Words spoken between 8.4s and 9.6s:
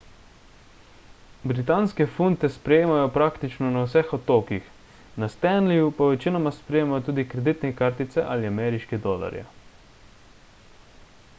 ameriške dolarje